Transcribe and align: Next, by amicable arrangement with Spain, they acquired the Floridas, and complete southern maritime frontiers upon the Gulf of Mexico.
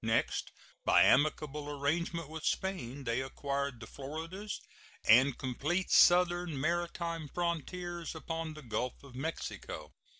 Next, 0.03 0.51
by 0.83 1.03
amicable 1.03 1.69
arrangement 1.69 2.27
with 2.27 2.43
Spain, 2.43 3.03
they 3.03 3.21
acquired 3.21 3.79
the 3.79 3.85
Floridas, 3.85 4.59
and 5.07 5.37
complete 5.37 5.91
southern 5.91 6.59
maritime 6.59 7.27
frontiers 7.31 8.15
upon 8.15 8.55
the 8.55 8.63
Gulf 8.63 9.03
of 9.03 9.13
Mexico. 9.13 9.93